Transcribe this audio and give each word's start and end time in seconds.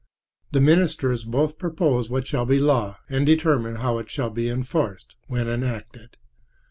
The 0.51 0.59
ministers 0.61 1.25
both 1.25 1.59
propose 1.59 2.09
what 2.09 2.25
shall 2.25 2.47
be 2.47 2.57
law 2.57 2.97
and 3.07 3.23
determine 3.23 3.75
how 3.75 3.99
it 3.99 4.09
shall 4.09 4.31
be 4.31 4.49
enforced 4.49 5.15
when 5.27 5.47
enacted. 5.47 6.17